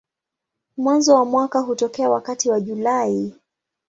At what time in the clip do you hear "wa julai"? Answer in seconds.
2.49-3.33